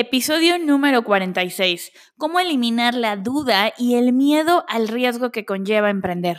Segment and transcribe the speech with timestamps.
[0.00, 1.90] Episodio número 46.
[2.16, 6.38] Cómo eliminar la duda y el miedo al riesgo que conlleva emprender.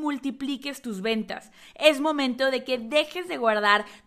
[0.00, 1.50] multipliques tus ventas.
[1.74, 3.84] Es momento de que dejes de guardar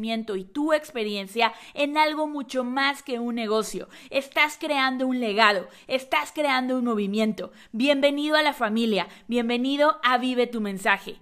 [0.00, 3.88] y tu experiencia en algo mucho más que un negocio.
[4.08, 7.52] Estás creando un legado, estás creando un movimiento.
[7.72, 11.18] Bienvenido a la familia, bienvenido a Vive tu mensaje.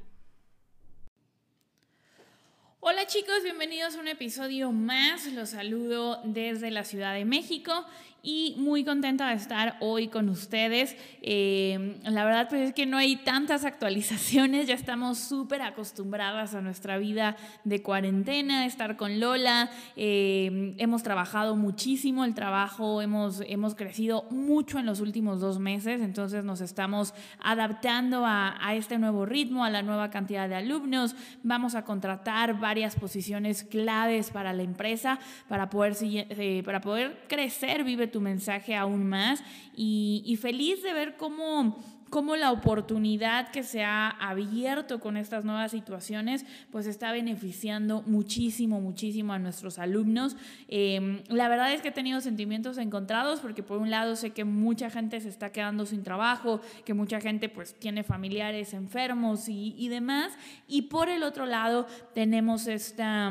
[2.80, 5.26] Hola chicos, bienvenidos a un episodio más.
[5.32, 7.84] Los saludo desde la Ciudad de México
[8.22, 10.96] y muy contenta de estar hoy con ustedes.
[11.22, 16.60] Eh, la verdad pues es que no hay tantas actualizaciones, ya estamos súper acostumbradas a
[16.60, 23.74] nuestra vida de cuarentena, estar con Lola, eh, hemos trabajado muchísimo, el trabajo hemos, hemos
[23.74, 29.26] crecido mucho en los últimos dos meses, entonces nos estamos adaptando a, a este nuevo
[29.26, 34.62] ritmo, a la nueva cantidad de alumnos, vamos a contratar varias posiciones claves para la
[34.62, 39.42] empresa para poder, eh, para poder crecer, vive tu mensaje aún más
[39.76, 41.76] y, feliz de ver cómo
[42.10, 48.80] cómo la oportunidad que se ha abierto con estas nuevas situaciones, pues está beneficiando muchísimo,
[48.80, 50.36] muchísimo a nuestros alumnos.
[50.68, 54.44] Em, la verdad es que he tenido sentimientos encontrados porque por un lado sé que
[54.44, 59.74] mucha gente se está quedando sin trabajo, que mucha gente pues tiene familiares enfermos y,
[59.76, 60.32] y demás,
[60.66, 63.30] y por el otro lado tenemos esta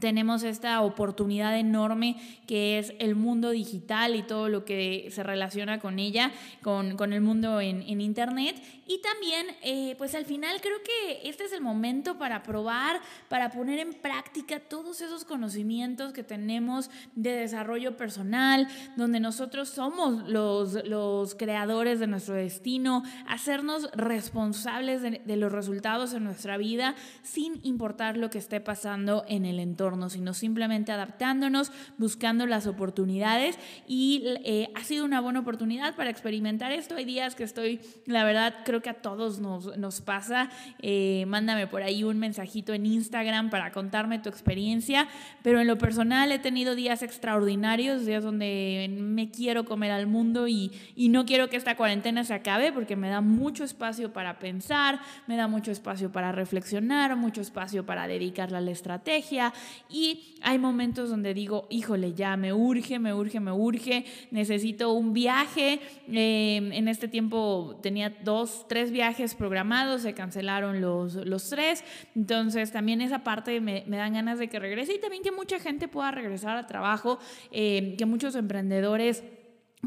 [0.00, 2.16] tenemos esta oportunidad enorme
[2.46, 6.32] que es el mundo digital y todo lo que se relaciona con ella,
[6.62, 8.62] con, con el mundo en, en, Internet.
[8.86, 13.50] Y también, eh, pues al final creo que este es el momento para probar, para
[13.50, 20.86] poner en práctica todos esos conocimientos que tenemos de desarrollo personal, donde nosotros somos los,
[20.86, 27.60] los creadores de nuestro destino, hacernos responsables de, de los resultados en nuestra vida sin
[27.62, 34.22] importar lo que esté pasando en el entorno sino simplemente adaptándonos, buscando las oportunidades y
[34.44, 36.96] eh, ha sido una buena oportunidad para experimentar esto.
[36.96, 40.48] Hay días que estoy, la verdad, creo que a todos nos, nos pasa.
[40.80, 45.06] Eh, mándame por ahí un mensajito en Instagram para contarme tu experiencia,
[45.42, 50.48] pero en lo personal he tenido días extraordinarios, días donde me quiero comer al mundo
[50.48, 54.38] y, y no quiero que esta cuarentena se acabe porque me da mucho espacio para
[54.38, 59.52] pensar, me da mucho espacio para reflexionar, mucho espacio para dedicarle a la estrategia
[59.88, 65.12] y hay momentos donde digo, híjole, ya me urge, me urge, me urge, necesito un
[65.12, 65.80] viaje.
[66.08, 71.84] Em, en este tiempo tenía dos, tres viajes programados, se cancelaron los, los tres.
[72.14, 75.58] Entonces también esa parte me, me, dan ganas de que regrese y también que mucha
[75.58, 77.18] gente pueda regresar a trabajo,
[77.50, 79.22] em, que muchos emprendedores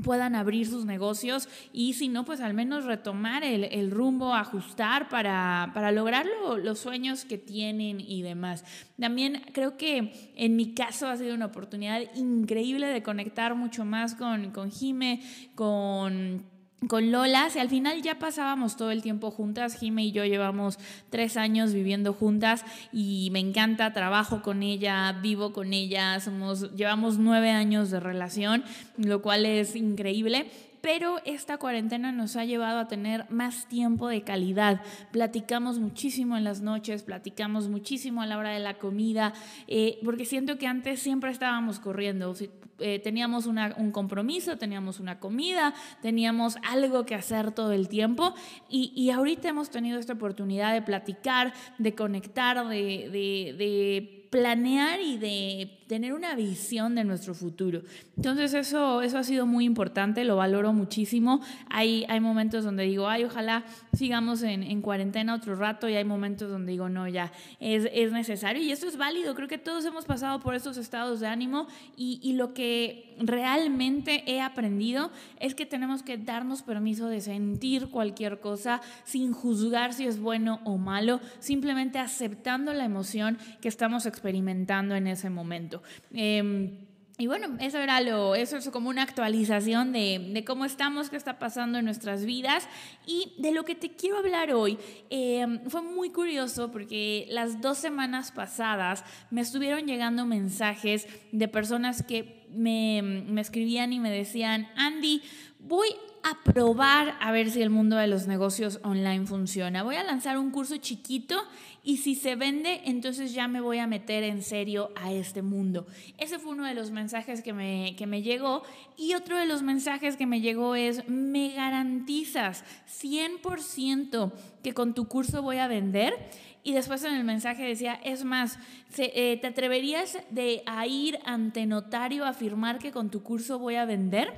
[0.02, 5.72] puedan abrir sus negocios y si no, pues al menos retomar el, rumbo, ajustar para,
[5.74, 6.25] para lograr
[6.63, 8.63] los sueños que tienen y demás.
[9.00, 14.16] También creo que en mi caso ha sido una oportunidad increíble de conectar mucho más
[14.16, 15.22] con, con Jime,
[15.56, 16.56] con
[16.88, 20.77] con Lola, si al final ya pasábamos todo el tiempo juntas, Jime y yo llevamos
[21.09, 27.17] tres años viviendo juntas y me encanta, trabajo con ella, vivo con ella, somos, llevamos
[27.17, 28.63] nueve años de relación,
[28.97, 30.52] lo cual es increíble
[30.82, 34.82] pero esta cuarentena nos ha llevado a tener más tiempo de calidad.
[35.12, 39.34] Platicamos muchísimo en las noches, platicamos muchísimo a la hora de la comida,
[39.68, 42.34] eh, porque siento que antes siempre estábamos corriendo.
[42.79, 48.35] Eh, teníamos un compromiso, teníamos una comida, teníamos algo que hacer todo el tiempo
[48.70, 56.14] y, ahorita hemos tenido esta oportunidad de platicar, de conectar, de planear y de tener
[56.14, 57.82] una visión de nuestro futuro.
[58.18, 61.41] Entonces eso, eso ha sido muy importante, lo valoro muchísimo.
[61.70, 63.64] Hay, hay momentos donde digo, ay, ojalá
[63.94, 68.12] sigamos en, en cuarentena otro rato y hay momentos donde digo, no, ya es, es,
[68.12, 69.34] necesario y esto es válido.
[69.34, 74.23] Creo que todos hemos pasado por estos estados de ánimo y, y lo que realmente
[74.25, 80.05] he aprendido es que tenemos que darnos permiso de sentir cualquier cosa sin juzgar si
[80.05, 85.81] es bueno o malo, simplemente aceptando la emoción que estamos experimentando en ese momento.
[86.14, 86.86] Em,
[87.19, 91.16] y bueno, eso era lo, eso es como una actualización de, de, cómo estamos, qué
[91.16, 92.67] está pasando en nuestras vidas
[93.08, 94.78] y de lo que te quiero hablar hoy.
[95.09, 102.03] Em, fue muy curioso porque las dos semanas pasadas me estuvieron llegando mensajes de personas
[102.03, 105.23] que me, me escribían y me decían, Andy,
[105.59, 105.87] voy
[106.29, 109.84] a probar a ver si el mundo de los negocios online funciona.
[109.84, 111.41] Voy a lanzar un curso chiquito
[111.84, 115.88] y si se vende, entonces ya me voy a meter en serio a este mundo.
[116.18, 118.64] Ese fue uno de los mensajes que me, que me llegó.
[118.97, 122.66] Y otro de los mensajes que me llegó es, me garantizas
[123.02, 124.34] 100%
[124.64, 126.14] que con tu curso voy a vender.
[126.62, 128.59] Y después en el mensaje decía, es más,
[128.97, 133.76] eh, ¿te atreverías de, a ir ante notario a afirmar que con tu curso voy
[133.76, 134.34] a vender?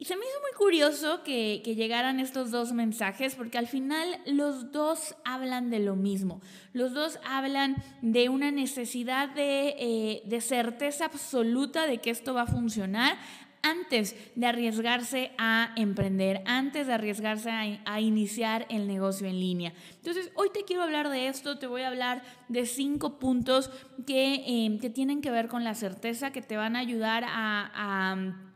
[0.00, 4.72] Y se me hizo muy curioso que, llegaran estos dos mensajes porque al final los
[4.72, 6.40] dos hablan de lo mismo.
[6.72, 12.42] Los dos hablan de una necesidad de, eh, de certeza absoluta de que esto va
[12.42, 13.18] a funcionar
[13.60, 17.50] antes de arriesgarse a emprender, antes de arriesgarse
[17.84, 19.74] a, iniciar el negocio en línea.
[19.96, 23.70] Entonces, hoy te quiero hablar de esto, te voy a hablar de cinco puntos
[24.06, 28.49] que, eh, que tienen que ver con la certeza, que te van a ayudar a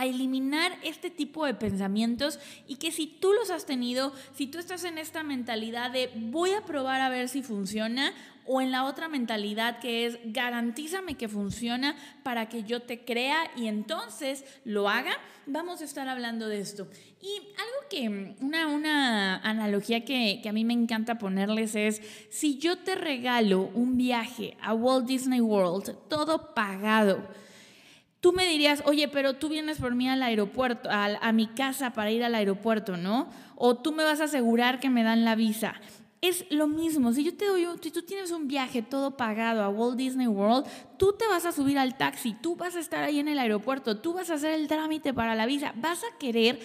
[0.00, 4.84] eliminar este tipo de pensamientos y que si tú los has tenido, si tú estás
[4.84, 8.12] en esta mentalidad de voy a probar a ver si funciona
[8.48, 13.50] o en la otra mentalidad que es garantízame que funciona para que yo te crea
[13.56, 15.12] y entonces lo haga,
[15.46, 16.88] vamos a estar hablando de esto.
[17.20, 22.00] Y algo que, una, una analogía que, que a mí me encanta ponerles es,
[22.30, 27.28] si yo te regalo un viaje a Walt Disney World, todo pagado,
[28.20, 32.10] Tú me dirías, oye, pero tú vienes por mí al aeropuerto, a, mi casa para
[32.10, 33.28] ir al aeropuerto, ¿no?
[33.54, 35.74] O tú me vas a asegurar que me dan la visa.
[36.20, 39.68] Es lo mismo, si yo te doy, si tú tienes un viaje todo pagado a
[39.68, 40.66] Walt Disney World,
[40.96, 43.98] tú te vas a subir al taxi, tú vas a estar ahí en el aeropuerto,
[43.98, 46.58] tú vas a hacer el trámite para la visa, vas a querer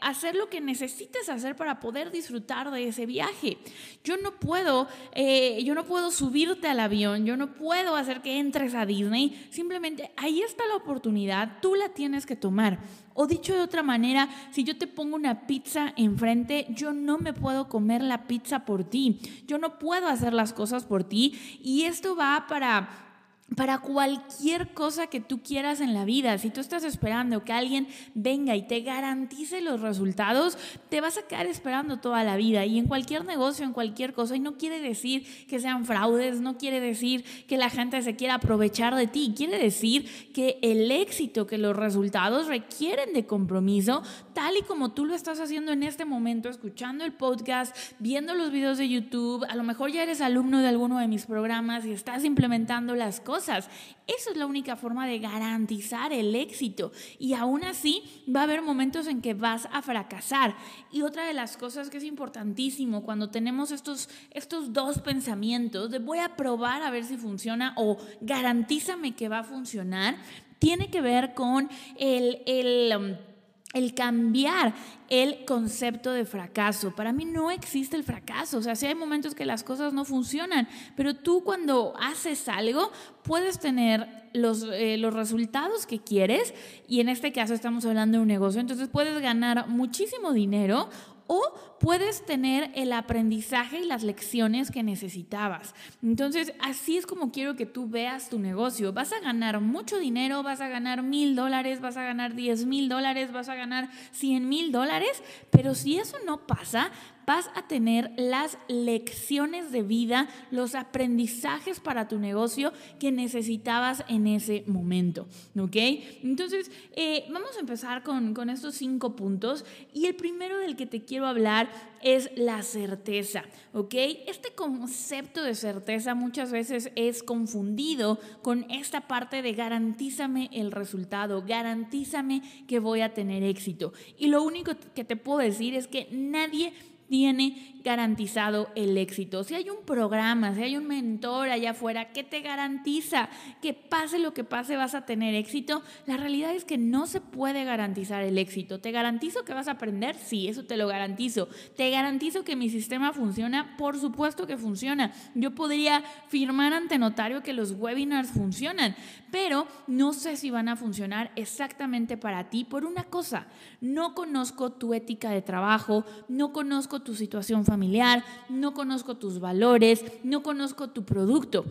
[0.00, 3.58] hacer lo que necesites hacer para poder disfrutar de ese viaje.
[4.02, 8.38] Yo no puedo, eh, yo no puedo subirte al avión, yo no puedo hacer que
[8.38, 12.78] entres a Disney, simplemente ahí está la oportunidad, tú la tienes que tomar.
[13.14, 17.32] O dicho de otra manera, si yo te pongo una pizza enfrente, yo no me
[17.32, 19.20] puedo comer la pizza por ti.
[19.46, 21.60] Yo no puedo hacer las cosas por ti.
[21.62, 23.13] Y esto va para
[23.56, 26.38] para cualquier cosa que tú quieras en la vida.
[26.38, 30.58] Si tú estás esperando que alguien venga y te garantice los resultados,
[30.88, 32.64] te vas a quedar esperando toda la vida.
[32.64, 36.56] Y en cualquier negocio, en cualquier cosa, y no quiere decir que sean fraudes, no
[36.56, 41.46] quiere decir que la gente se quiera aprovechar de ti, quiere decir que el éxito,
[41.46, 44.02] que los resultados requieren de compromiso,
[44.32, 48.50] tal y como tú lo estás haciendo en este momento, escuchando el podcast, viendo los
[48.50, 51.92] videos de YouTube, a lo mejor ya eres alumno de alguno de mis programas y
[51.92, 56.92] estás implementando las cosas eso es la única forma de garantizar el éxito.
[57.18, 58.02] Y aún así
[58.34, 60.56] va a haber momentos en que vas a fracasar.
[60.92, 65.98] Y otra de las cosas que es importantísimo cuando tenemos estos, estos dos pensamientos de
[65.98, 70.16] voy a probar a ver si funciona o garantízame que va a funcionar,
[70.58, 72.92] tiene que ver con el...
[72.96, 73.33] um,
[73.74, 74.74] el cambiar
[75.10, 76.94] el concepto de fracaso.
[76.94, 78.58] Para mí no existe el fracaso.
[78.58, 82.90] O sea, sí hay momentos que las cosas no funcionan, pero tú cuando haces algo
[83.22, 86.54] puedes tener los, eh, los resultados que quieres
[86.88, 90.88] y en este caso estamos hablando de un negocio, entonces puedes ganar muchísimo dinero
[91.26, 95.74] o puedes tener el aprendizaje y las lecciones que necesitabas.
[96.02, 98.94] Entonces, así es como quiero que tú veas tu negocio.
[98.94, 102.88] Vas a ganar mucho dinero, vas a ganar mil dólares, vas a ganar diez mil
[102.88, 106.90] dólares, vas a ganar cien mil dólares, pero si eso no pasa,
[107.26, 114.26] vas a tener las lecciones de vida, los aprendizajes para tu negocio que necesitabas en
[114.26, 115.26] ese momento.
[115.58, 115.76] ¿Ok?
[116.22, 120.86] Entonces, eh, vamos a empezar con, con estos cinco puntos y el primero del que
[120.86, 121.68] te quiero hablar
[122.02, 123.94] es la certeza, ¿ok?
[124.26, 131.44] Este concepto de certeza muchas veces es confundido con esta parte de garantízame el resultado,
[131.46, 133.92] garantízame que voy a tener éxito.
[134.18, 136.72] Y lo único que te puedo decir es que nadie
[137.08, 139.44] tiene garantizado el éxito.
[139.44, 143.28] Si hay un programa, si hay un mentor allá afuera que te garantiza
[143.60, 147.20] que pase lo que pase vas a tener éxito, la realidad es que no se
[147.20, 148.80] puede garantizar el éxito.
[148.80, 150.16] ¿Te garantizo que vas a aprender?
[150.16, 151.48] Sí, eso te lo garantizo.
[151.76, 153.76] ¿Te garantizo que mi sistema funciona?
[153.76, 155.12] Por supuesto que funciona.
[155.34, 158.96] Yo podría firmar ante notario que los webinars funcionan,
[159.30, 163.46] pero no sé si van a funcionar exactamente para ti por una cosa.
[163.82, 170.04] No conozco tu ética de trabajo, no conozco tu situación familiar, no conozco tus valores,
[170.22, 171.64] no conozco tu producto.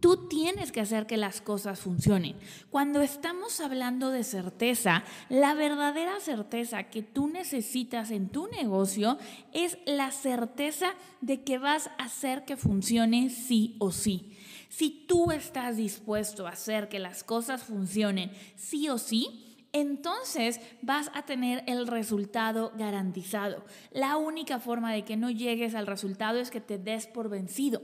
[0.00, 2.34] Tú tienes que hacer que las cosas funcionen.
[2.70, 9.18] Cuando estamos hablando de certeza, la verdadera certeza que tú necesitas en tu negocio
[9.52, 14.36] es la certeza de que vas a hacer que funcione sí o sí.
[14.70, 21.10] Si tú estás dispuesto a hacer que las cosas funcionen sí o sí, entonces vas
[21.14, 23.64] a tener el resultado garantizado.
[23.90, 27.82] La única forma de que no llegues al resultado es que te des por vencido.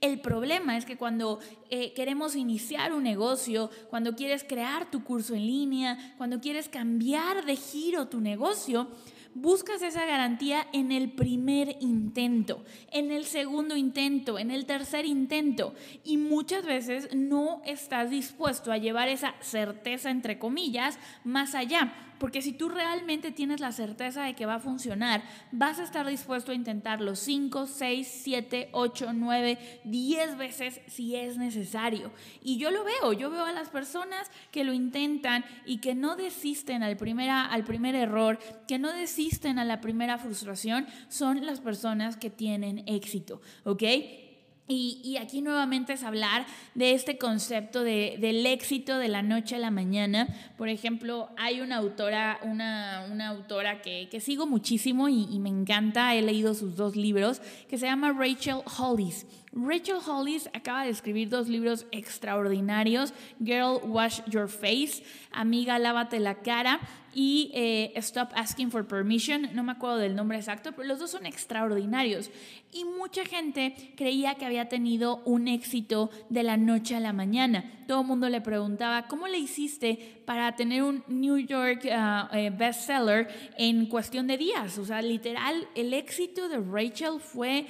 [0.00, 1.40] El problema es que cuando
[1.70, 7.44] eh, queremos iniciar un negocio, cuando quieres crear tu curso en línea, cuando quieres cambiar
[7.44, 8.88] de giro tu negocio,
[9.36, 15.74] buscas esa garantía en el primer intento, en el segundo intento, en el tercer intento
[16.04, 21.92] y muchas veces no estás dispuesto a llevar esa certeza, entre comillas, más allá.
[22.18, 26.06] Porque si tú realmente tienes la certeza de que va a funcionar, vas a estar
[26.06, 32.12] dispuesto a intentarlo 5, 6, 7, 8, 9, 10 veces si es necesario.
[32.42, 36.16] Y yo lo veo, yo veo a las personas que lo intentan y que no
[36.16, 41.60] desisten al, primera, al primer error, que no desisten a la primera frustración, son las
[41.60, 43.82] personas que tienen éxito, ¿ok?
[44.68, 46.44] Y, aquí nuevamente es hablar
[46.74, 50.26] de este concepto de, del éxito de la noche a la mañana.
[50.58, 55.50] Por ejemplo, hay una autora, una, una autora que, que, sigo muchísimo y, y, me
[55.50, 59.26] encanta, he leído sus dos libros, que se llama Rachel Hollis.
[59.56, 66.34] Rachel Hollis acaba de escribir dos libros extraordinarios, Girl Wash Your Face, Amiga Lávate la
[66.34, 66.78] Cara
[67.14, 71.10] y eh, Stop Asking for Permission, no me acuerdo del nombre exacto, pero los dos
[71.10, 72.30] son extraordinarios.
[72.70, 77.64] Y mucha gente creía que había tenido un éxito de la noche a la mañana.
[77.88, 82.50] Todo el mundo le preguntaba, ¿cómo le hiciste para tener un New York ah, eh,
[82.50, 84.76] bestseller en cuestión de días?
[84.76, 87.66] O sea, literal, el éxito de Rachel fue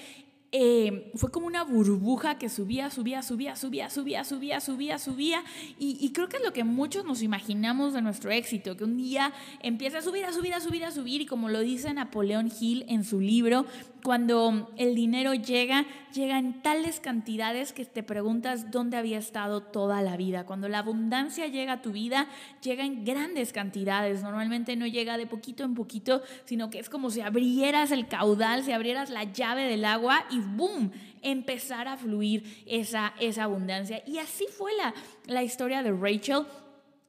[0.52, 5.44] eh, fue como una burbuja que subía, subía, subía, subía, subía, subía, subía, subía.
[5.78, 8.96] Y, y, creo que es lo que muchos nos imaginamos de nuestro éxito, que un
[8.96, 11.20] día empieza a subir, a subir, a subir, a subir.
[11.20, 13.66] Y como lo dice Napoleón Hill en su libro,
[14.02, 20.02] cuando el dinero llega, llega en tales cantidades que te preguntas dónde había estado toda
[20.02, 20.44] la vida.
[20.44, 22.28] Cuando la abundancia llega a tu vida,
[22.62, 24.22] llega en grandes cantidades.
[24.22, 28.62] Normalmente no llega de poquito en poquito, sino que es como si abrieras el caudal,
[28.62, 30.92] si abrieras la llave del agua y ¡boom!
[31.22, 34.02] empezar a fluir esa, esa abundancia.
[34.06, 34.94] Y así fue la,
[35.26, 36.44] la historia de Rachel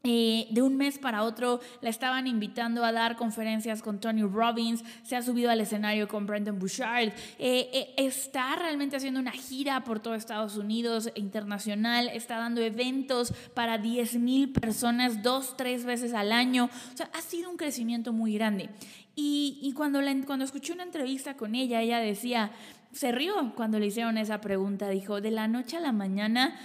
[0.09, 4.81] eh, de un mes para otro la estaban invitando a dar conferencias con Tony Robbins,
[5.03, 9.83] se ha subido al escenario con Brendan Bouchard, eh, eh, está realmente haciendo una gira
[9.83, 16.13] por todo Estados Unidos internacional, está dando eventos para 10 mil personas dos, tres veces
[16.13, 18.69] al año, o sea, ha sido un crecimiento muy grande.
[19.13, 22.51] Y, cuando, la, cuando escuché una entrevista con ella, ella decía,
[22.93, 26.55] se rió cuando le hicieron esa pregunta, dijo, de la noche a la mañana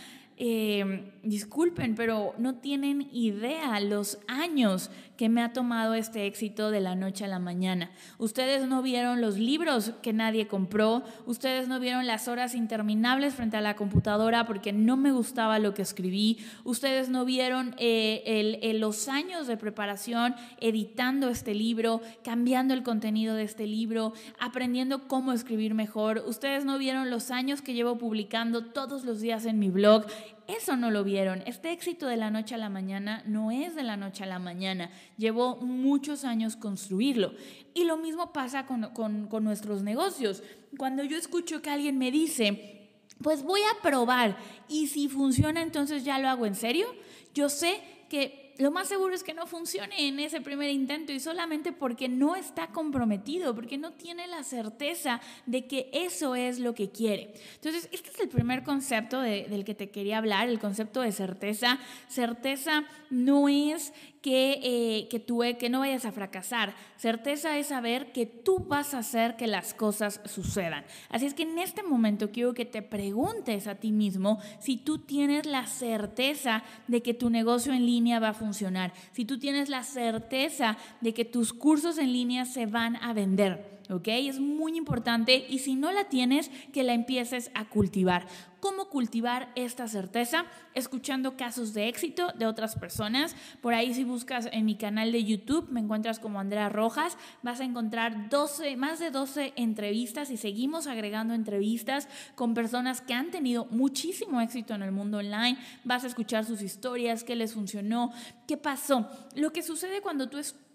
[0.45, 4.91] eh, disculpen, pero no tienen idea los años
[5.23, 7.93] que me ha tomado este éxito de la noche a la mañana.
[8.19, 13.57] Ustedes no vieron los libros que nadie compró, ustedes no vieron las horas interminables frente
[13.57, 19.07] a la computadora porque no me gustaba lo que escribí, ustedes no vieron eh, los
[19.07, 25.73] años de preparación editando este libro, cambiando el contenido de este libro, aprendiendo cómo escribir
[25.75, 30.05] mejor, ustedes no vieron los años que llevo publicando todos los días en mi blog.
[30.49, 31.43] Eso no lo vieron.
[31.47, 34.39] Este éxito de la noche a la mañana no es de la noche a la
[34.39, 37.33] mañana llevó muchos años construirlo.
[37.75, 40.43] Y lo mismo pasa con, con nuestros negocios.
[40.77, 42.91] Cuando yo escucho que alguien me dice,
[43.23, 44.37] pues voy a probar
[44.69, 46.87] y si funciona entonces ya lo hago en serio,
[47.35, 51.19] yo sé que lo más seguro es que no funcione en ese primer intento y
[51.19, 56.73] solamente porque no está comprometido, porque no tiene la certeza de que eso es lo
[56.73, 57.35] que quiere.
[57.57, 61.81] Entonces, este es el primer concepto del que te quería hablar, el concepto de certeza.
[62.07, 63.93] Certeza no es
[64.23, 66.75] que, eh, que, tú, que no vayas a fracasar.
[66.97, 70.85] Certeza es saber que tú vas a hacer que las cosas sucedan.
[71.11, 74.99] Así es que en este momento quiero que te preguntes a ti mismo si tú
[74.99, 79.69] tienes la certeza de que tu negocio en línea va a funcionar, si tú tienes
[79.69, 83.72] la certeza de que tus cursos en línea se van a vender.
[83.91, 84.09] ¿Ok?
[84.09, 88.27] Es muy importante y si no la tienes, que la empieces a cultivar.
[88.63, 90.45] ¿Cómo cultivar esta certeza?
[90.75, 93.35] Escuchando casos de éxito de otras personas.
[93.61, 97.59] Por ahí si buscas en mi canal de YouTube, me encuentras como Andrea Rojas, vas
[97.59, 103.33] a encontrar 12, más de 12 entrevistas y seguimos agregando entrevistas con personas que han
[103.33, 105.59] tenido muchísimo éxito en el mundo online.
[105.83, 108.13] Vas a escuchar sus historias, qué les funcionó,
[108.47, 109.09] qué pasó.
[109.35, 110.72] Lo que sucede cuando tú escuchas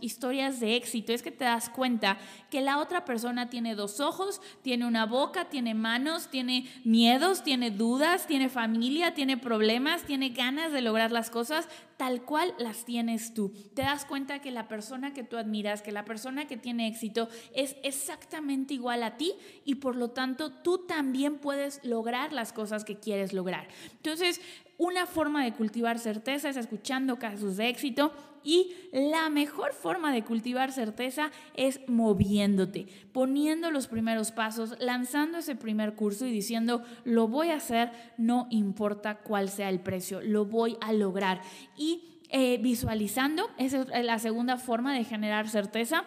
[0.00, 2.18] historias de éxito es que te das cuenta
[2.50, 7.70] que la otra persona tiene dos ojos, tiene una boca, tiene manos, tiene miedos, tiene
[7.70, 13.34] dudas, tiene familia, tiene problemas, tiene ganas de lograr las cosas tal cual las tienes
[13.34, 13.52] tú.
[13.74, 17.28] Te das cuenta que la persona que tú admiras, que la persona que tiene éxito
[17.54, 19.34] es exactamente igual a ti
[19.66, 23.68] y por lo tanto tú también puedes lograr las cosas que quieres lograr.
[23.96, 24.40] Entonces,
[24.80, 30.24] una forma de cultivar certeza es escuchando casos de éxito y la mejor forma de
[30.24, 37.28] cultivar certeza es moviéndote, poniendo los primeros pasos, lanzando ese primer curso y diciendo, lo
[37.28, 41.42] voy a hacer, no importa cuál sea el precio, lo voy a lograr.
[41.76, 46.06] Y eh, visualizando, esa es la segunda forma de generar certeza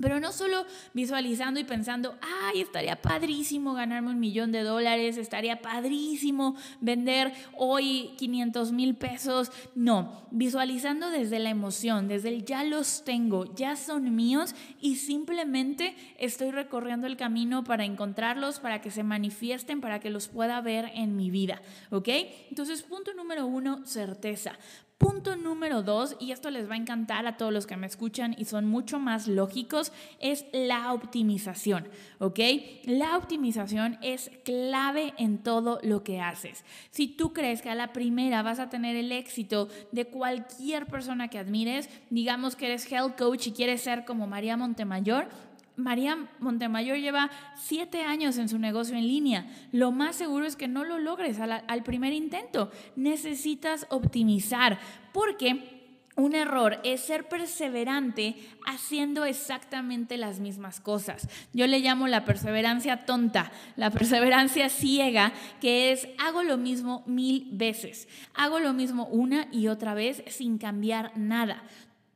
[0.00, 5.60] pero no solo visualizando y pensando, ay, estaría padrísimo ganarme un millón de dólares, estaría
[5.62, 9.52] padrísimo vender hoy 500 mil pesos.
[9.74, 15.94] No, visualizando desde la emoción, desde el ya los tengo, ya son míos y simplemente
[16.18, 20.90] estoy recorriendo el camino para encontrarlos, para que se manifiesten, para que los pueda ver
[20.94, 21.62] en mi vida.
[21.90, 22.08] ¿Ok?
[22.48, 24.58] Entonces, punto número uno, certeza.
[25.02, 28.36] Punto número dos, y esto les va a encantar a todos los que me escuchan
[28.38, 31.88] y son mucho más lógicos, es la optimización,
[32.20, 32.38] ¿ok?
[32.84, 36.64] La optimización es clave en todo lo que haces.
[36.92, 41.26] Si tú crees que a la primera vas a tener el éxito de cualquier persona
[41.26, 45.26] que admires, digamos que eres health coach y quieres ser como María Montemayor,
[45.76, 49.46] María Montemayor lleva siete años en su negocio en línea.
[49.72, 52.70] Lo más seguro es que no lo logres al, primer intento.
[52.96, 54.78] Necesitas optimizar
[55.12, 55.80] porque
[56.14, 58.36] un error es ser perseverante
[58.66, 61.26] haciendo exactamente las mismas cosas.
[61.54, 67.48] Yo le llamo la perseverancia tonta, la perseverancia ciega, que es hago lo mismo mil
[67.52, 71.62] veces, hago lo mismo una y otra vez sin cambiar nada.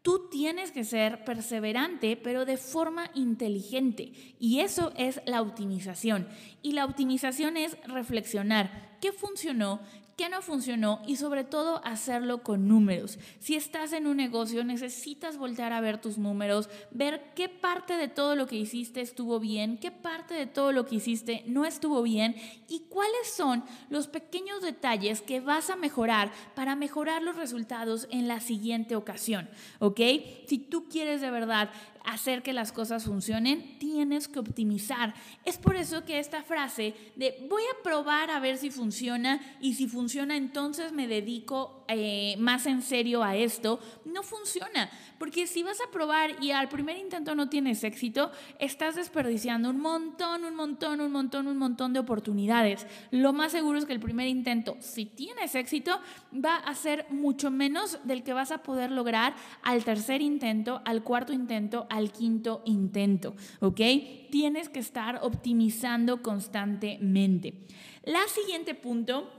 [0.06, 4.12] Tú tienes que ser perseverante, pero de forma inteligente.
[4.38, 6.28] Y eso es la optimización.
[6.62, 9.80] Y la optimización es reflexionar qué funcionó,
[10.17, 13.19] qué no funcionó y sobre todo hacerlo con números.
[13.39, 18.09] Si estás en un negocio, necesitas voltear a ver tus números, ver qué parte de
[18.09, 22.02] todo lo que hiciste estuvo bien, qué parte de todo lo que hiciste no estuvo
[22.02, 22.35] bien
[22.69, 28.26] y cuáles son los pequeños detalles que vas a mejorar para mejorar los resultados en
[28.26, 30.00] la siguiente ocasión, ¿ok?
[30.47, 31.71] Si tú quieres de verdad
[32.06, 35.14] hacer que las cosas funcionen, tienes que optimizar.
[35.45, 39.75] Es por eso que esta frase de voy a probar a ver si funciona y
[39.75, 44.90] si funciona entonces me dedico eh, más en serio a esto, no funciona.
[45.19, 49.80] Porque si vas a probar y al primer intento no tienes éxito, estás desperdiciando un
[49.80, 52.86] montón, un montón, un montón, un montón de oportunidades.
[53.10, 56.00] Lo más seguro es que el primer intento, si tienes éxito,
[56.32, 61.02] va a ser mucho menos del que vas a poder lograr al tercer intento, al
[61.02, 63.35] cuarto intento, al quinto intento.
[63.61, 63.80] ¿Ok?
[64.30, 67.54] Tienes que estar optimizando constantemente.
[68.04, 69.30] La siguiente punto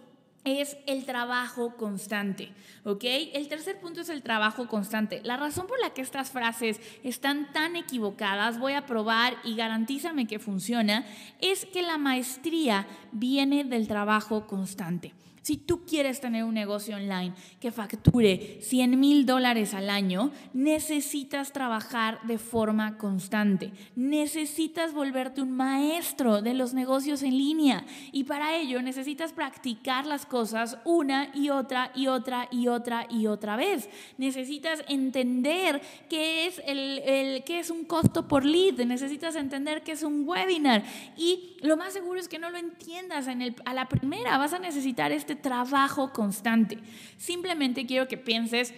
[0.43, 2.53] es el trabajo constante,
[2.85, 3.03] ¿ok?
[3.33, 5.21] El tercer punto es el trabajo constante.
[5.23, 10.25] La razón por la que estas frases están tan equivocadas, voy a probar y garantízame
[10.25, 11.05] que funciona,
[11.41, 15.13] es que la maestría viene del trabajo constante.
[15.47, 21.53] Si tú quieres tener un negocio online que facture 100 mil dólares al año, necesitas
[21.53, 23.71] trabajar de forma constante.
[23.95, 27.85] Necesitas volverte un maestro de los negocios en línea.
[28.11, 33.27] Y para ello necesitas practicar las cosas una y otra y otra y otra y
[33.27, 33.89] otra vez.
[34.17, 38.85] Necesitas entender qué es, el, qué es un costo por lead.
[38.85, 40.83] Necesitas entender qué es un webinar.
[41.15, 44.37] Y lo más seguro es que no lo entiendas en el, a la primera.
[44.37, 46.79] Vas a necesitar este trabajo constante.
[47.17, 48.73] Simplemente quiero que pienses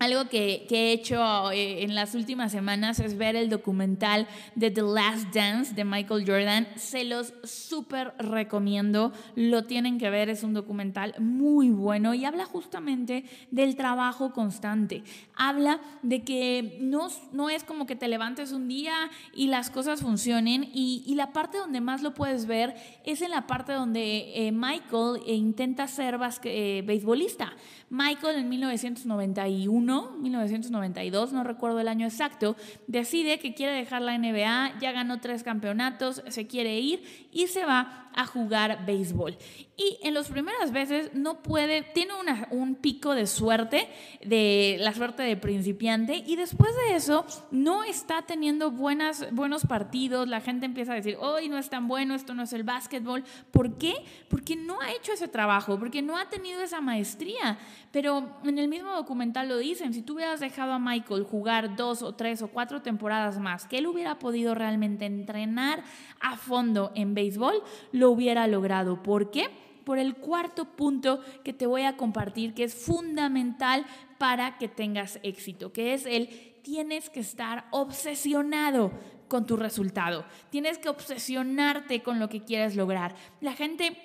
[0.00, 4.80] algo que, he hecho eh, en las últimas semanas es ver el documental de The
[4.80, 6.68] Last Dance de Michael Jordan.
[6.76, 9.12] Se los súper recomiendo.
[9.36, 10.30] Lo tienen que ver.
[10.30, 15.04] Es un documental muy bueno y habla justamente del trabajo constante.
[15.34, 20.00] Habla de que no, no es como que te levantes un día y las cosas
[20.00, 20.70] funcionen.
[20.72, 25.20] Y, la parte donde más lo puedes ver es en la parte donde eh, Michael
[25.26, 27.52] intenta ser beisbolista
[27.90, 34.78] Michael en 1991, 1992, no recuerdo el año exacto, decide que quiere dejar la NBA,
[34.80, 39.36] ya ganó tres campeonatos, se quiere ir y se va a jugar béisbol.
[39.76, 42.12] Y en las primeras veces no puede, tiene
[42.50, 43.88] un pico de suerte,
[44.22, 50.28] de la suerte de principiante, y después de eso no está teniendo buenas, buenos partidos,
[50.28, 53.24] la gente empieza a decir, hoy no es tan bueno, esto no es el básquetbol.
[53.50, 53.94] ¿Por qué?
[54.28, 57.58] Porque no ha hecho ese trabajo, porque no ha tenido esa maestría.
[57.90, 62.02] Pero en el mismo documental lo dicen, si tú hubieras dejado a Michael jugar dos
[62.02, 65.82] o tres o cuatro temporadas más, que él hubiera podido realmente entrenar
[66.20, 67.62] a fondo en béisbol,
[68.00, 69.02] lo hubiera logrado.
[69.02, 69.48] ¿Por qué?
[69.84, 73.86] Por el cuarto punto que te voy a compartir, que es fundamental
[74.18, 76.28] para que tengas éxito, que es el
[76.62, 78.92] tienes que estar obsesionado
[79.28, 80.26] con tu resultado.
[80.50, 83.14] Tienes que obsesionarte con lo que quieres lograr.
[83.40, 83.96] La gente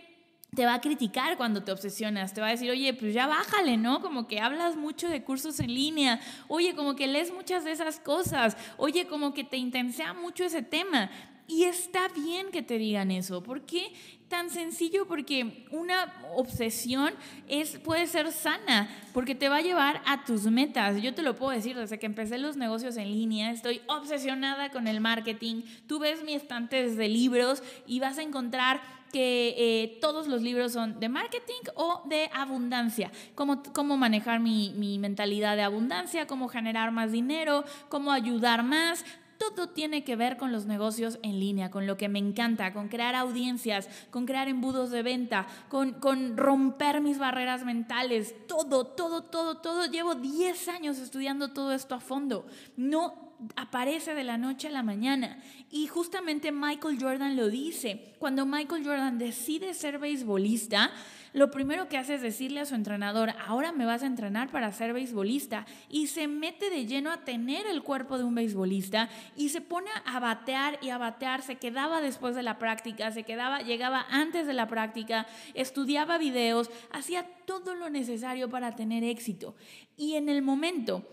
[0.55, 3.75] te va a criticar cuando te obsesionas, te va a decir, oye, pues ya bájale,
[3.75, 4.01] ¿no?
[4.01, 7.99] Como que hablas mucho de cursos en línea, oye, como que lees muchas de esas
[7.99, 11.09] cosas, oye, como que te intensea mucho ese tema.
[11.47, 13.43] Y está bien que te digan eso.
[13.43, 13.93] ¿Por qué
[14.27, 15.05] tan sencillo?
[15.07, 17.13] Porque una obsesión
[17.47, 20.99] es, puede ser sana, porque te va a llevar a tus metas.
[21.01, 24.87] Yo te lo puedo decir, desde que empecé los negocios en línea, estoy obsesionada con
[24.87, 25.61] el marketing.
[25.87, 28.81] Tú ves mi estante de libros y vas a encontrar
[29.11, 34.73] que eh, todos los libros son de marketing o de abundancia, cómo, cómo manejar mi,
[34.75, 39.05] mi mentalidad de abundancia, cómo generar más dinero, cómo ayudar más,
[39.51, 42.87] todo tiene que ver con los negocios en línea, con lo que me encanta, con
[42.87, 49.23] crear audiencias, con crear embudos de venta, con, con romper mis barreras mentales, todo, todo,
[49.23, 49.85] todo, todo.
[49.85, 52.45] Llevo 10 años estudiando todo esto a fondo.
[52.77, 55.39] No aparece de la noche a la mañana.
[55.69, 58.13] Y justamente Michael Jordan lo dice.
[58.19, 60.91] Cuando Michael Jordan decide ser beisbolista,
[61.35, 64.71] lo primero que hace es decirle a su entrenador, ahora me vas a entrenar para
[64.71, 65.65] ser beisbolista.
[65.89, 69.89] Y se mete de lleno a tener el cuerpo de un beisbolista y se pone
[70.05, 71.41] a batear y a batear.
[71.41, 76.71] Se quedaba después de la práctica, se quedaba, llegaba antes de la práctica, estudiaba videos,
[76.89, 79.55] hacía todo lo necesario para tener éxito.
[79.97, 81.03] Y en el momento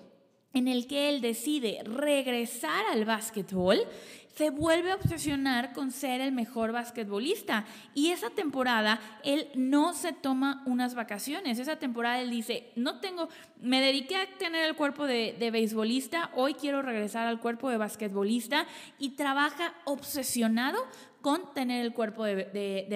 [0.54, 3.80] en el que él decide regresar al básquetbol,
[4.34, 7.64] se vuelve a obsesionar con ser el mejor basquetbolista.
[7.94, 11.58] Y esa temporada él no se toma unas vacaciones.
[11.58, 13.28] Esa temporada él dice, no tengo,
[13.60, 17.76] me dediqué a tener el cuerpo de, de beisbolista, hoy quiero regresar al cuerpo de
[17.76, 18.66] basquetbolista
[18.98, 20.78] y trabaja obsesionado
[21.20, 22.86] con tener el cuerpo de, de.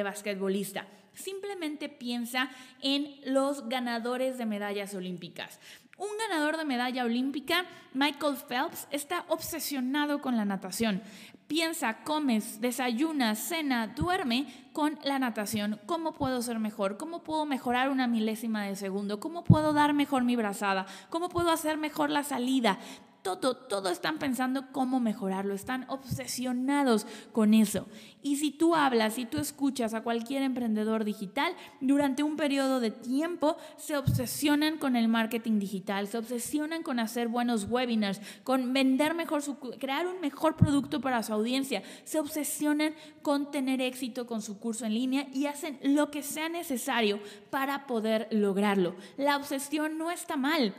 [1.15, 2.51] Simplemente piensa
[2.83, 5.59] en los ganadores de medallas olímpicas.
[5.99, 11.03] Un ganador de medalla olímpica, Michael Phelps, está obsesionado con la natación.
[11.47, 15.81] Piensa, comes, desayuna, cena, duerme con la natación.
[15.87, 16.99] ¿Cómo puedo ser mejor?
[16.99, 19.21] ¿Cómo puedo mejorar una milésima de segundo?
[19.21, 20.85] ¿Cómo puedo dar mejor mi brazada?
[21.09, 22.79] ¿Cómo puedo hacer mejor la salida?
[23.27, 27.87] Todo, todo están pensando cómo mejorarlo, están obsesionados con eso.
[28.23, 32.91] Y si tú hablas, si tú escuchas a cualquier emprendedor digital, durante un periodo de
[32.91, 39.15] tiempo se obsesionan con el marketing digital, se obsesionan con hacer buenos webinars, con vender
[39.15, 39.43] mejor,
[39.79, 44.87] crear un mejor producto para su audiencia, se obsesionan con tener éxito con su curso
[44.87, 48.97] en línea y hacen lo que sea necesario para poder lograrlo.
[49.17, 50.75] La obsesión no está mal.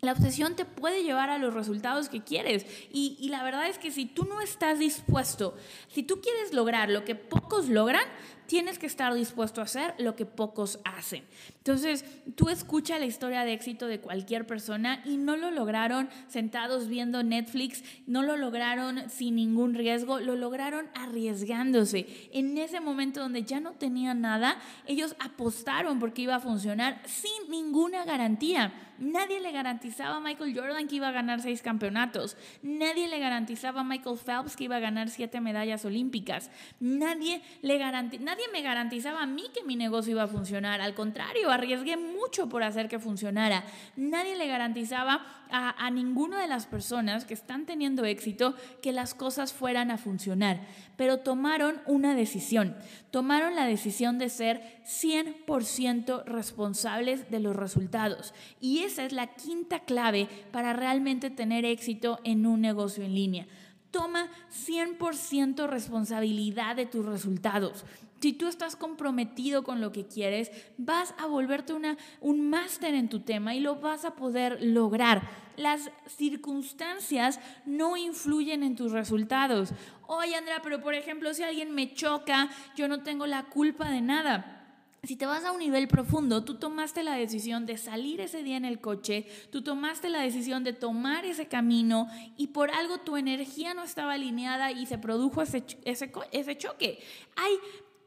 [0.00, 2.66] La obsesión te puede llevar a los resultados que quieres.
[2.92, 5.56] Y, y, la verdad es que si tú no estás dispuesto,
[5.88, 8.04] si tú quieres lograr lo que pocos logran,
[8.46, 11.24] tienes que estar dispuesto a hacer lo que pocos hacen.
[11.58, 12.04] Entonces,
[12.36, 17.22] tú escucha la historia de éxito de cualquier persona y no lo lograron sentados viendo
[17.22, 22.28] Netflix, no lo lograron sin ningún riesgo, lo lograron arriesgándose.
[22.32, 27.50] En ese momento donde ya no tenían nada, ellos apostaron porque iba a funcionar sin
[27.50, 28.72] ninguna garantía.
[28.98, 32.36] Nadie le garantizaba a Michael Jordan que iba a ganar seis campeonatos.
[32.62, 36.50] Nadie le garantizaba a Michael Phelps que iba a ganar siete medallas olímpicas.
[36.78, 40.80] Nadie le garantizaba nadie me garantizaba a mí que mi negocio iba a funcionar.
[40.80, 43.62] Al contrario, arriesgué mucho por hacer que funcionara.
[43.94, 49.14] Nadie le garantizaba a, a ninguna de las personas que están teniendo éxito que las
[49.14, 50.66] cosas fueran a funcionar.
[50.96, 52.76] Pero tomaron una decisión.
[53.12, 58.34] Tomaron la decisión de ser 100% responsables de los resultados.
[58.60, 63.46] Y esa es la quinta clave para realmente tener éxito en un negocio en línea
[63.94, 67.84] toma 100% responsabilidad de tus resultados.
[68.24, 73.10] Si tú estás comprometido con lo que quieres, vas a volverte una, un máster en
[73.10, 75.20] tu tema y lo vas a poder lograr.
[75.58, 79.74] Las circunstancias no influyen en tus resultados.
[80.06, 84.00] Oye, Andrea, pero por ejemplo, si alguien me choca, yo no tengo la culpa de
[84.00, 84.62] nada.
[85.02, 88.56] si te vas a un nivel profundo, tú tomaste la decisión de salir ese día
[88.56, 92.08] en el coche, tú tomaste la decisión de tomar ese camino
[92.38, 97.00] y por algo tu energía no estaba alineada y se produjo ese, ese, ese choque.
[97.36, 97.52] Hay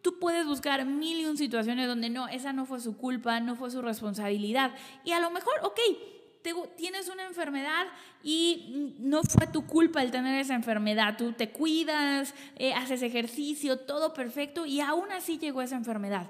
[0.08, 3.58] Tú puedes buscar mil y un situaciones donde no, esa no fue su culpa, no
[3.58, 4.74] fue su responsabilidad.
[5.04, 5.78] Y a lo mejor, ok,
[6.78, 7.88] tienes una enfermedad
[8.24, 11.17] y no fue tu culpa el tener esa enfermedad.
[11.17, 16.30] Tú te cuidas, eh, haces ejercicio, todo perfecto y aún así llegó esa enfermedad.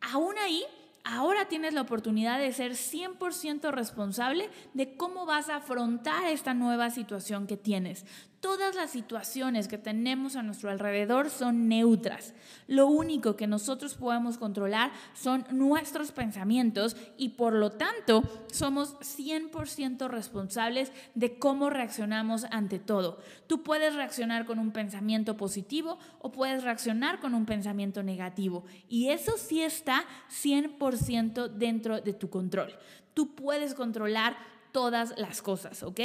[0.00, 0.64] Aún ahí,
[1.04, 6.90] ahora tienes la oportunidad de ser 100% responsable de cómo vas a afrontar esta nueva
[6.90, 8.04] situación que tienes
[8.42, 12.34] todas las situaciones que tenemos a nuestro alrededor son neutras.
[12.66, 20.08] Lo único que nosotros podemos controlar son nuestros pensamientos y por lo tanto somos 100%
[20.08, 23.20] responsables de cómo reaccionamos ante todo.
[23.46, 29.10] Tú puedes reaccionar con un pensamiento positivo o puedes reaccionar con un pensamiento negativo y
[29.10, 32.74] eso sí está 100% dentro de tu control.
[33.14, 34.36] Tú puedes controlar
[34.72, 36.00] todas las cosas, ¿ok?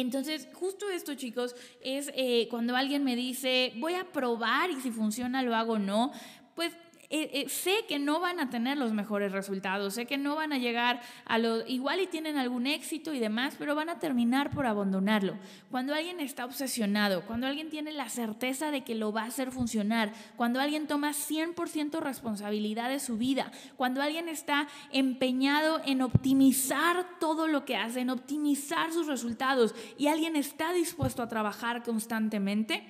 [0.00, 4.90] Entonces, justo esto, chicos, es eh, cuando alguien me dice, voy a probar y si
[4.90, 6.10] funciona lo hago o no,
[6.56, 6.72] pues
[7.48, 11.00] sé que no van a tener los mejores resultados, sé que no van a llegar
[11.24, 15.36] a lo, igual y tienen algún éxito y demás, pero van a terminar por abandonarlo.
[15.70, 19.50] Cuando alguien está obsesionado, cuando alguien tiene la certeza de que lo va a hacer
[19.50, 27.06] funcionar, cuando alguien toma 100% responsabilidad de su vida, cuando alguien está empeñado en optimizar
[27.20, 32.84] todo lo que hace, en optimizar sus resultados y alguien está dispuesto a trabajar constantemente,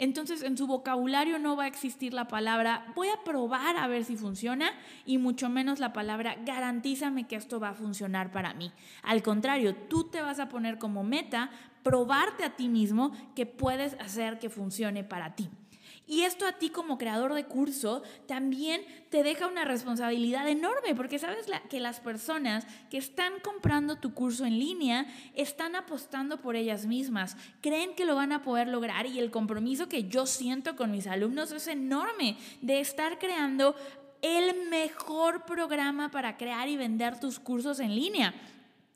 [0.00, 4.04] entonces en su vocabulario no va a existir la palabra voy a probar a ver
[4.04, 4.72] si funciona
[5.04, 8.72] y mucho menos la palabra garantízame que esto va a funcionar para mí.
[9.02, 11.50] Al contrario, tú te vas a poner como meta
[11.82, 15.50] probarte a ti mismo que puedes hacer que funcione para ti.
[16.10, 21.20] Y esto a ti como creador de curso también te deja una responsabilidad enorme, porque
[21.20, 26.84] sabes que las personas que están comprando tu curso en línea están apostando por ellas
[26.84, 30.90] mismas, creen que lo van a poder lograr y el compromiso que yo siento con
[30.90, 33.76] mis alumnos es enorme de estar creando
[34.20, 38.34] el mejor programa para crear y vender tus cursos en línea.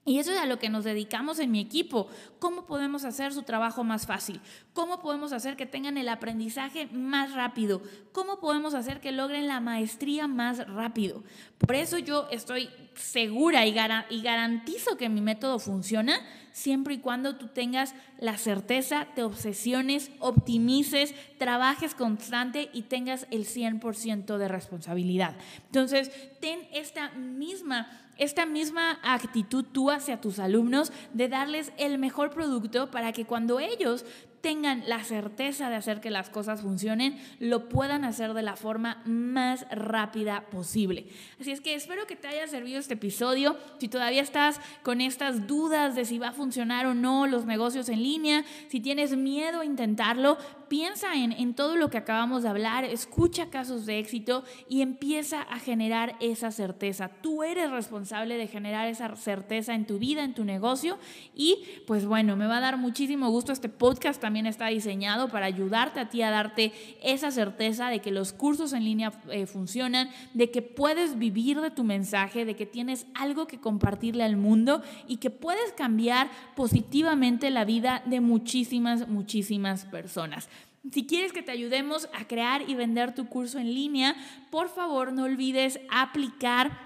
[0.06, 2.08] Y eso es a lo que nos dedicamos en mi equipo.
[2.38, 4.40] ¿Cómo podemos hacer su trabajo más fácil?
[4.74, 7.82] ¿Cómo podemos hacer que tengan el aprendizaje más rápido?
[8.12, 11.24] ¿Cómo podemos hacer que logren la maestría más rápido?
[11.56, 16.20] Por eso yo estoy segura y, garantizo que mi método funciona
[16.52, 23.46] siempre y cuando tú tengas la certeza, te obsesiones, optimices, trabajes constante y tengas el
[23.46, 25.34] 100% de responsabilidad.
[25.66, 32.30] Entonces, ten esta misma esta misma actitud tú hacia tus alumnos de darles el mejor
[32.30, 34.04] producto para que cuando ellos
[34.44, 39.00] tengan la certeza de hacer que las cosas funcionen, lo puedan hacer de la forma
[39.06, 41.06] más rápida posible.
[41.40, 43.56] Así es que espero que te haya servido este episodio.
[43.78, 47.88] Si todavía estás con estas dudas de si va a funcionar o no los negocios
[47.88, 50.36] en línea, si tienes miedo a intentarlo,
[50.68, 55.40] piensa en, en todo lo que acabamos de hablar, escucha casos de éxito y empieza
[55.40, 57.08] a generar esa certeza.
[57.22, 60.98] Tú eres responsable de generar esa certeza en tu vida, en tu negocio
[61.34, 65.28] y pues bueno, me va a dar muchísimo gusto este podcast también también está diseñado
[65.28, 66.72] para ayudarte a ti a darte
[67.04, 71.70] esa certeza de que los cursos en línea eh, funcionan, de que puedes vivir de
[71.70, 77.48] tu mensaje, de que tienes algo que compartirle al mundo y que puedes cambiar positivamente
[77.50, 80.48] la vida de muchísimas, muchísimas personas.
[80.90, 84.16] Si quieres que te ayudemos a crear y vender tu curso en línea,
[84.50, 86.83] por favor no olvides aplicar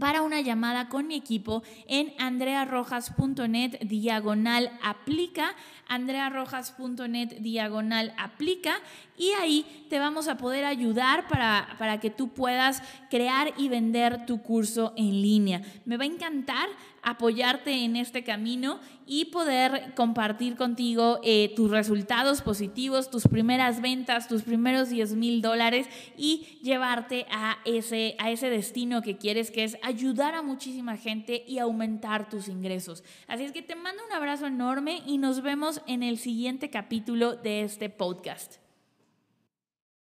[0.00, 5.54] para una llamada con mi equipo en andrearrojas.net diagonal aplica,
[5.86, 8.80] andrearrojas.net diagonal aplica
[9.16, 14.24] y ahí te vamos a poder ayudar para, para que tú puedas crear y vender
[14.24, 15.60] tu curso en línea.
[15.84, 16.68] Me va a encantar
[17.02, 24.28] apoyarte en este camino y poder compartir contigo eh, tus resultados positivos, tus primeras ventas,
[24.28, 29.64] tus primeros 10 mil dólares y llevarte a ese, a ese destino que quieres, que
[29.64, 33.02] es ayudar a muchísima gente y aumentar tus ingresos.
[33.26, 37.34] Así es que te mando un abrazo enorme y nos vemos en el siguiente capítulo
[37.34, 38.69] de este podcast.